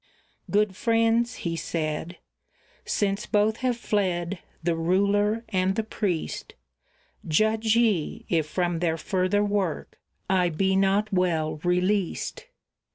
"Good 0.49 0.75
friends," 0.75 1.35
he 1.45 1.55
said, 1.55 2.17
"since 2.85 3.27
both 3.27 3.57
have 3.57 3.77
fled, 3.77 4.39
the 4.63 4.75
ruler 4.75 5.43
and 5.49 5.75
the 5.75 5.83
priest, 5.83 6.55
Judge 7.27 7.75
ye, 7.75 8.25
if 8.27 8.47
from 8.47 8.79
their 8.79 8.97
further 8.97 9.45
work 9.45 9.99
I 10.27 10.49
be 10.49 10.75
not 10.75 11.13
well 11.13 11.57
released." 11.57 12.47